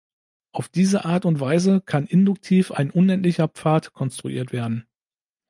[0.51, 4.87] Auf diese Art und Weise kann induktiv ein unendlicher Pfad konstruiert werden.